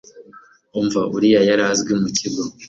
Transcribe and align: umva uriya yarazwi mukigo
umva 0.79 1.01
uriya 1.15 1.41
yarazwi 1.49 1.91
mukigo 2.01 2.43